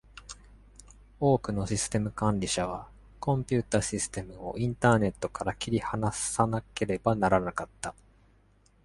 [1.19, 7.93] 多くのシステム管理者は、コンピュータシステムをインターネットから切り離さなければならなかった。